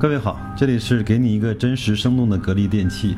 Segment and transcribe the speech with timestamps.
[0.00, 3.16] 各位好，这里是给你一个真实生动的格力电器，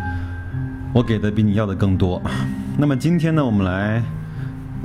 [0.94, 2.22] 我给的比你要的更多。
[2.78, 4.02] 那么今天呢，我们来，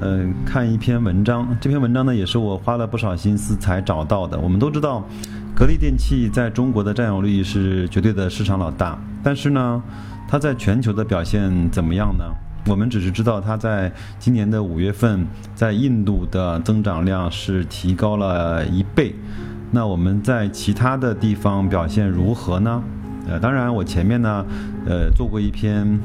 [0.01, 1.47] 呃，看一篇文章。
[1.61, 4.37] 这篇文章呢，也是我花了不少心思才找到的。
[4.37, 5.07] 我们都知道，
[5.55, 9.81] 格力电器在中国的占有率是绝对的市场老大，但是呢，
[10.27, 12.25] 它在全球的表现怎么样呢？
[12.67, 13.89] 我们只是知道它在
[14.19, 15.25] 今年的五月份，
[15.55, 19.15] 在印度的增长量是提高了一倍。
[19.75, 22.81] 那我们在其他的地方表现如何呢？
[23.27, 24.45] 呃，当然，我前面呢，
[24.85, 25.99] 呃，做过一篇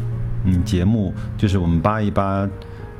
[0.44, 2.48] 嗯节目，就是我们扒一扒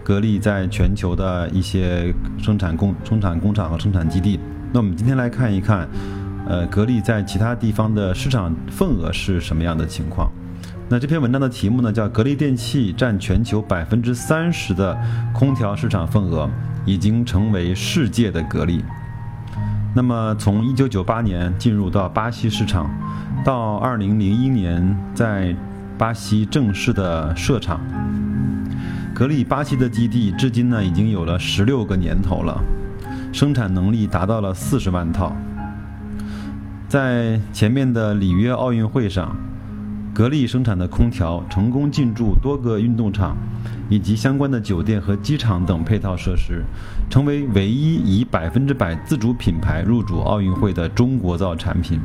[0.05, 4.39] 格力在全球的一些生产工生产工厂和生产基地。
[4.73, 5.89] 那我们今天来看一看，
[6.47, 10.31] 呃，格力在其他地方的市场份额是什么样的情况？
[10.89, 14.97] 那这篇文章的题目呢，叫“格力电器占全球百分之三十的
[15.35, 16.49] 空调市场份额，
[16.87, 18.85] 已经成为世界的格力”。
[19.93, 22.89] 那么，从1998年进入到巴西市场，
[23.45, 25.55] 到2001年在
[25.99, 27.81] 巴西正式的设厂，
[29.13, 32.63] 格力巴西的基地至今呢已经有了十六个年头了，
[33.33, 35.35] 生产能力达到了四十万套。
[36.89, 39.37] 在前面的里约奥运会上，
[40.15, 43.37] 格力生产的空调成功进驻多个运动场。
[43.91, 46.63] 以及相关的酒店和机场等配套设施，
[47.11, 52.01] 成为唯一以百分之百自主品牌入主奥运会的中国造产品。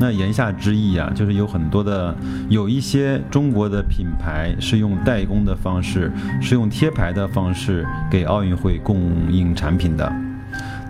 [0.00, 2.16] 那言下之意啊，就是有很多的，
[2.48, 8.96] 有一些中国的品牌是用代工的方式，是用贴牌的方式给奥运会供
[9.28, 10.27] 应产品的。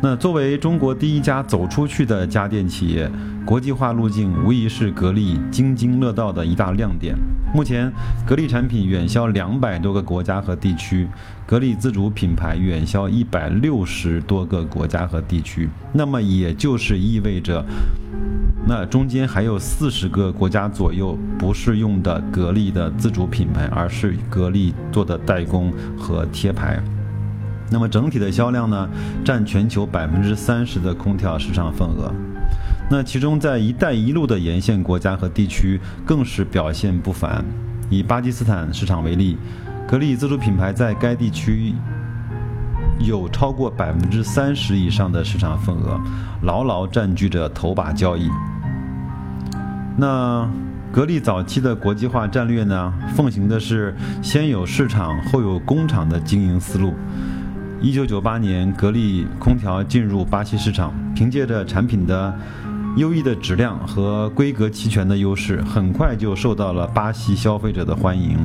[0.01, 3.11] 那作为中国第一家走出去的家电企业。
[3.45, 7.17] 国际化路径无疑是格力津津乐道的一大亮点。
[7.55, 7.91] 目前，
[8.27, 11.09] 格力产品远销两百多个国家和地区，
[11.47, 15.67] 格力自主品牌远销一百六十多个国家和地区。
[15.95, 17.65] 那么，也就是意味着，
[18.67, 26.79] 那中间还有四十个国家左右不是用的格力的自主品牌，而是格力做的代工和贴牌。
[27.70, 28.89] 那么，整体的销量呢，
[29.24, 32.12] 占全球百分之三十的空调市场份额。
[32.90, 37.45] 那其中，在“一带一路”的沿线国家和地区，更是表现不凡。
[37.90, 39.36] 以巴基斯坦市场为例，
[39.86, 41.74] 格力自主品牌在该地区
[42.98, 46.01] 有超过百分之三十以上的市场份额，
[46.42, 48.30] 牢牢占据着头把交椅。
[49.96, 50.48] 那
[50.90, 56.95] 格力早期的国际化战略呢，奉行的是先有市场后有工厂的经营思路。
[57.80, 62.36] 一九九八年，格力空调进入巴西市场，凭借着产品的
[62.96, 68.36] 优异的质量和规格齐全的优势，很快就受到了巴西消费者的欢迎。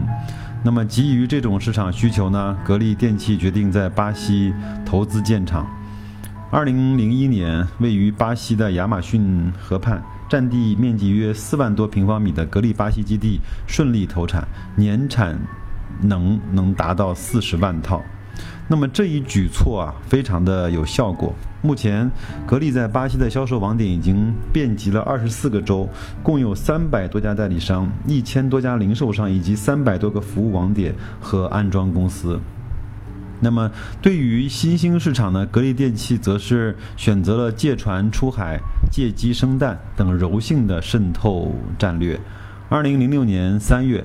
[0.64, 4.54] 那么，基于这种市场需求呢，格力电器决定在巴西
[4.86, 5.66] 投资建厂。
[6.52, 15.36] 二零零一年，位于巴西的亚马逊河畔、占地面积约四万多平方米的格力巴西基地顺利投产，年产
[16.02, 18.00] 能能达到四十万套。
[18.68, 21.34] 那么这一举措啊，非常的有效果。
[21.62, 22.10] 目前，
[22.46, 25.88] 格力在巴西的销售网点已经遍及了二十四个州，
[26.22, 32.40] 共有三百多家代理商、一千多家零售商以及三百多个服务网点和安装公司。
[33.40, 33.70] 那么，
[34.02, 38.60] 对于新兴市场呢，格力电器则是选择了借船出海、
[38.90, 42.20] 借鸡生蛋等柔性的渗透战略。
[42.70, 44.04] 二零零六年三月。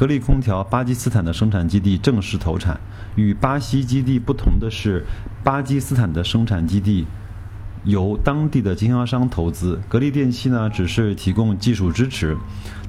[0.00, 2.80] 格力空调巴基斯坦的生产基地正式投产。
[3.16, 5.04] 与巴西基地不同的是，
[5.44, 7.06] 巴基斯坦的生产基地
[7.84, 12.34] 由当地的经销商投资，格力电器呢只是提供技术支持，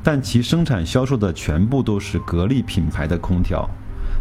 [0.02, 3.70] 但其生产销售的全部都是格力品牌的空调。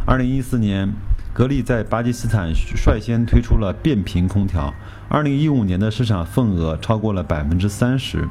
[0.04, 0.92] 二零一四年，
[1.32, 4.74] 格力在巴基斯坦率先推出了变频空调。
[5.08, 8.28] 二零一五年的市场份额超过了百分之三十，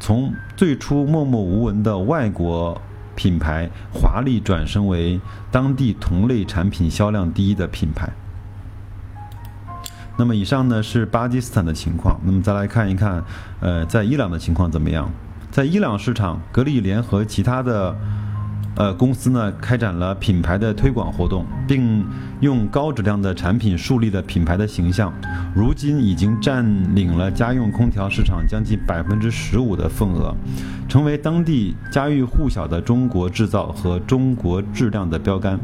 [0.00, 2.82] 从最初默默无闻的外国。
[3.20, 5.20] 品牌华丽转身为
[5.50, 8.08] 当地同类产品销量第一的品牌。
[10.16, 13.22] 那么以上呢是巴基斯坦的情况，那么再来看一看，
[13.60, 15.10] 呃，在伊朗的情况怎么样？
[15.50, 17.94] 在伊朗市场，格力联合其他的。
[18.80, 22.02] 呃，公司呢开展了品牌的推广活动，并
[22.40, 25.12] 用高质量的产品树立了品牌的形象。
[25.54, 26.64] 如今已经占
[26.96, 30.34] 领了家用空调市场将近百分之十五的份额，
[30.88, 35.60] 成为当地家喻户晓的中国制造和中国质量的标杆。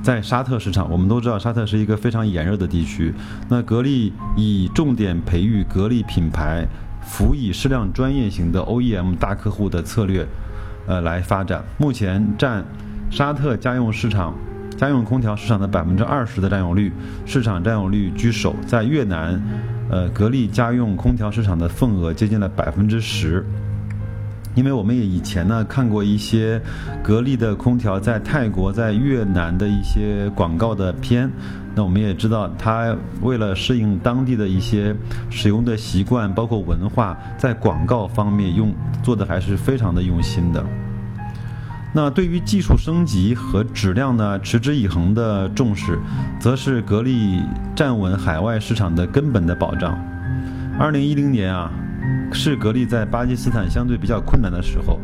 [0.00, 3.12] 在沙特市场，我们都知道沙特是一个非常炎热的地区。
[3.48, 6.64] 那格力以重点培育格力品牌，
[7.02, 10.24] 辅以适量专业型的 OEM 大客户的策略。
[10.86, 12.64] 呃，来发展，目前占
[13.10, 14.34] 沙特家用市场、
[14.76, 16.92] 家用空调市场的百分之二十的占有率，
[17.24, 18.54] 市场占有率居首。
[18.66, 19.40] 在越南，
[19.90, 23.44] 呃，格力家用空调市场的份额接近了百分之十。
[24.54, 26.58] 因为我们也以前呢看过一些
[27.02, 31.30] 格力的空调在泰国、在越南的一些广告的片，
[31.76, 34.96] 那我们也知道，它为了适应当地的一些
[35.28, 40.64] 使用的习惯，包括文化，在广告方面用做的还是非常的用心的。
[41.92, 45.98] 那对于技术升级和质量呢持之以恒的重视，
[46.40, 47.42] 则是格力
[47.74, 49.98] 站稳海外市场的根本的保障。
[50.78, 51.70] 二零一零年啊。
[52.32, 54.98] 是格力在巴基斯坦相对比较困难的时候，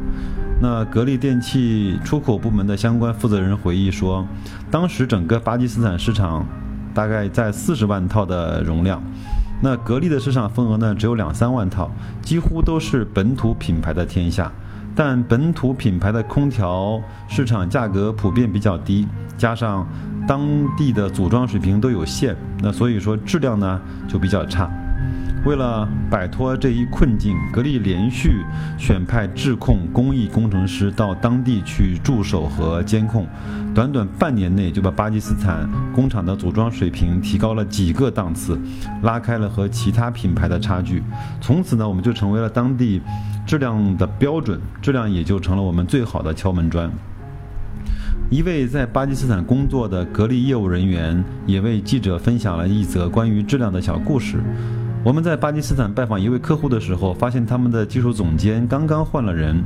[0.60, 4.26] 那格力电器出口部门的相关负责人回忆说，
[4.70, 6.46] 当时整个巴基斯坦市场
[6.94, 9.02] 大概在四十万套的容量，
[9.60, 11.90] 那格力的市场份额呢只有两三万套，
[12.20, 14.50] 几乎都是本土品牌的天下。
[14.94, 19.08] 但本土品牌的空调市场价格普遍比较低，
[19.38, 19.86] 加上
[20.28, 20.46] 当
[20.76, 24.70] 地的组装水平都有限，那所以说质量呢就比较差。
[25.44, 28.44] 为了摆脱这一困境，格力连续
[28.78, 33.26] 选派质控工艺工程师到当地去驻守和监控，
[33.74, 38.56] 短短半年内就把巴基斯坦工厂的组装水平提高了几个档次，
[39.02, 41.02] 拉开了和其他品牌的差距。
[41.40, 43.02] 从此呢，我们就成为了当地
[43.44, 46.88] 质量的标准，质量也就成了我们最好的敲门砖。
[48.30, 54.40] 一位在巴基斯坦工作的格力业务人员也为记者分享了一则关于质量的小故事。
[55.04, 59.60] 我们在巴基斯坦拜访一位客户的时候，发现他们的技术总监刚刚换了人，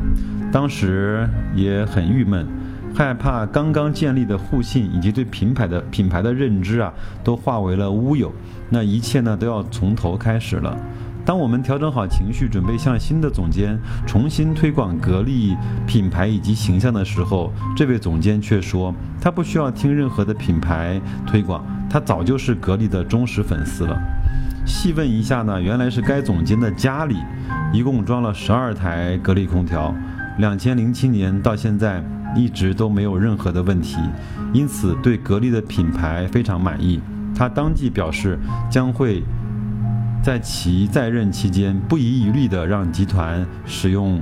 [0.50, 2.47] 当时也很郁闷，
[2.94, 6.91] 害怕刚刚建立的互信以及对品牌的品牌的认知啊，
[7.23, 8.33] 都化为了乌有，
[8.71, 10.75] 那一切呢都要从头开始了。
[11.23, 15.55] 当我们调整好情绪，准备向新的总监重新推广格力
[15.87, 24.00] 品牌以及形象的时候，这位总监却说，他不需要听任何的品牌推广，他早就是格力的忠实粉丝了。
[24.67, 27.17] 细问一下呢，原来是该总监的家里，
[27.73, 29.95] 一共装了十二台格力空调，
[30.39, 32.03] 两千零七年到现在
[32.35, 33.97] 一直都没有任何的问题，
[34.53, 37.01] 因此对格力的品牌非常满意。
[37.35, 38.37] 他当即表示，
[38.69, 39.23] 将会
[40.21, 44.21] 在其在任期间不遗余力地让集团使用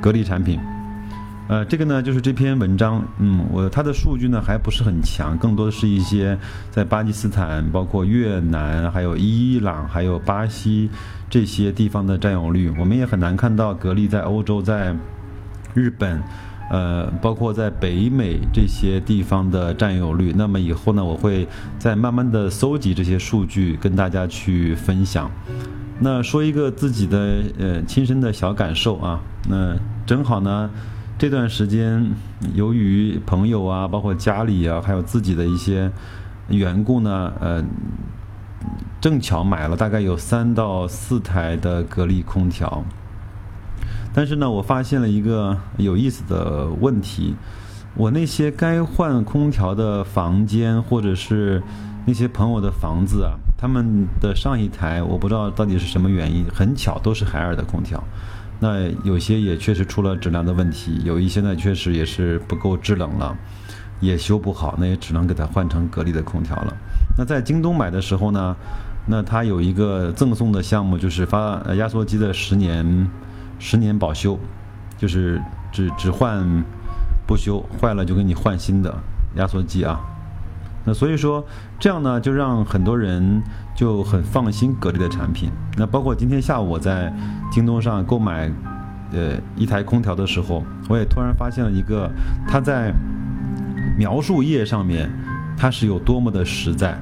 [0.00, 0.60] 格力产品。
[1.48, 6.36] 呃，这个呢就是这篇文章，嗯，我它的数据呢还不是很强，更多的是一些
[6.72, 10.90] 在巴基斯坦、包括越南、还有伊朗、还有巴西
[11.30, 12.74] 这些地方的占有率。
[12.76, 14.92] 我们也很难看到格力在欧洲、在
[15.72, 16.20] 日本，
[16.68, 20.34] 呃，包括在北美这些地方的占有率。
[20.36, 21.46] 那么以后呢，我会
[21.78, 25.30] 再慢慢的搜集这些数据跟大家去分享。
[26.00, 30.68] 那说一个自己的呃亲身的小感受啊，那正好呢。
[31.18, 32.12] 这段时间，
[32.54, 35.90] 由于朋友啊，包括家里啊，还有自己的一些
[36.48, 37.64] 缘故呢，呃，
[39.00, 42.84] 正巧买了大概有三到四台的格力空调。
[44.12, 47.34] 但是呢，我发现了一个有意思的问题：
[47.94, 51.62] 我那些该换空调的房间，或者是
[52.04, 58.04] 那些朋友的房子啊，他们的上一台我不知道到底是什么原因，很巧都是海尔的空调。
[58.58, 63.36] 那有些也确实出了质量的问题，有一些呢确实也是不够制冷了，
[64.00, 66.76] 也修不好，那也只能给它换成格力的空调了。
[67.18, 68.56] 那在京东买的时候呢，
[69.06, 73.10] 那它有一个赠送的项目，就是发压缩机的十年
[73.58, 74.38] 十年保修，
[74.96, 76.64] 就是只只换
[77.26, 78.94] 不修，坏了就给你换新的
[79.36, 80.00] 压缩机啊。
[80.86, 81.44] 那所以说，
[81.80, 83.42] 这样呢，就让很多人
[83.74, 85.50] 就很放心格力的产品。
[85.76, 87.12] 那包括今天下午我在
[87.50, 88.48] 京东上购买，
[89.12, 92.08] 呃，一台空调的时候，我也突然发现了一个，
[92.46, 92.92] 它在
[93.98, 95.10] 描述页上面，
[95.56, 96.96] 它是有多么的实在。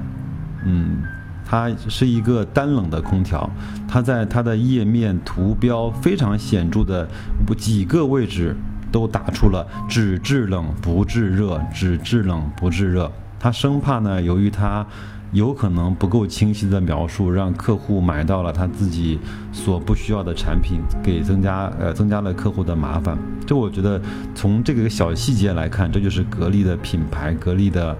[0.65, 1.03] 嗯，
[1.45, 3.47] 它是一个单冷的空调，
[3.87, 7.07] 它在它的页面图标非常显著的
[7.55, 8.55] 几个位置
[8.91, 13.11] 都打出了只制冷不制热，只制冷不制热。
[13.45, 14.83] 他生怕呢，由于他
[15.31, 19.19] 有可能不够清晰的描述，让客户买到了他自己
[19.53, 23.15] 所不需要的产品，给增加呃增加了客户的麻烦。
[23.45, 24.01] 这我觉得
[24.33, 27.95] 从这个小细节来看，这就是格力的品牌，格力的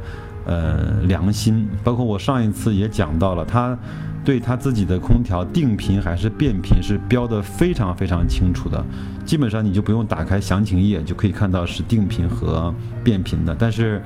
[0.45, 1.67] 呃良心。
[1.83, 3.77] 包括我上一次也讲到了，他
[4.23, 8.83] 对他自己的空调定频还是变频是标的非常非常清楚的，
[9.25, 12.73] 基本上你就不用打开详情页就可以看到是定频和
[13.03, 14.01] 变频的，但是。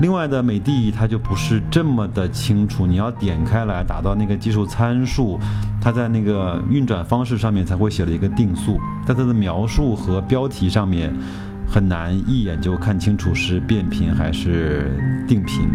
[0.00, 5.40] 另外的美的它就不是这么的清楚，你要点开来打到那个技术参数，
[5.80, 11.12] 它在那个运转方式上面才会写了一个定速，在它的描述和标题上面，
[11.68, 14.90] 很难一眼就看清楚是变频还是
[15.28, 15.68] 定频。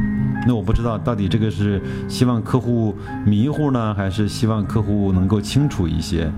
[0.46, 2.96] 那我不知道到底这个是希望客户
[3.26, 6.30] 迷糊呢，还是希望客户能够清楚一些？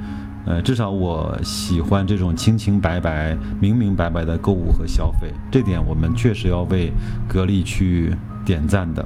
[0.45, 6.91] 呃，至少我喜欢这种清清白白、明明白白的购物和消费，这点我们确实要为
[7.27, 8.13] 格力去
[8.45, 9.03] 点赞的。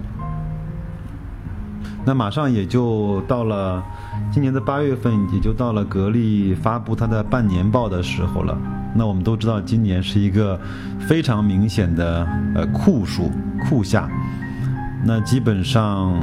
[2.06, 3.84] 那马上也就到了
[4.32, 8.58] 今年的八月份，也就到了格力发布它的半年报的时候了。
[8.96, 10.60] 那我们都知道，今年是一个
[11.00, 13.32] 非常明显的呃酷暑
[13.63, 14.10] 酷夏。
[15.06, 16.13] 那基本上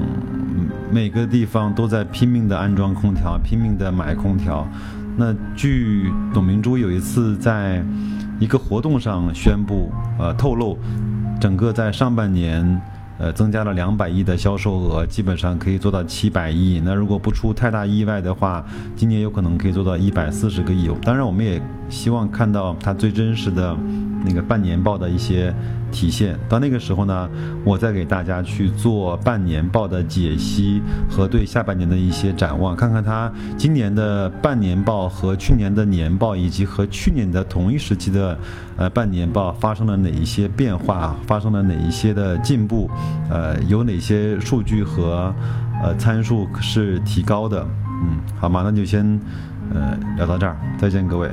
[0.91, 4.67] 每个地方都在拼命的安装空调，拼命的买空调。
[5.17, 7.83] 那据董明珠有一次在
[8.39, 10.77] 一个活动上宣布，呃，透露
[11.41, 12.81] 整个在上半年，
[13.19, 16.81] 呃，增加了两百亿的销售额，基本上可以做到七百亿。
[16.85, 20.91] 那如果不出太大意外的话，今年有可能可以做到一百四十个亿。
[21.03, 23.77] 当然，我们也希望看到它最真实的。
[24.27, 25.55] 那个半年报的一些
[25.93, 27.29] 体现，到那个时候呢，
[27.65, 38.37] 我再给大家去做半年报的解析和对下半年的一些展望，看看它今年的半年报和去年的年报，以及和去年的同一时期的
[38.77, 42.91] 呃半年报发生了哪一些变化，发生了哪一些的进步，
[43.31, 45.33] 呃，有哪些数据和
[45.83, 47.65] 呃参数是提高的，
[48.03, 48.63] 嗯，好吗？
[48.65, 49.05] 那就先
[49.73, 51.31] 呃聊到这儿，再见各位。